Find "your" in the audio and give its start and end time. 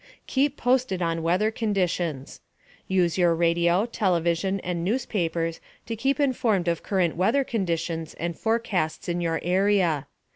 3.19-3.35, 9.21-9.39